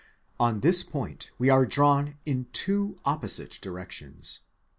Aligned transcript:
On 0.39 0.61
this 0.61 0.81
point 0.81 1.29
we 1.37 1.51
are 1.51 1.63
drawn 1.63 2.17
in 2.25 2.47
two 2.53 2.97
opposite 3.05 3.59
directions. 3.61 4.39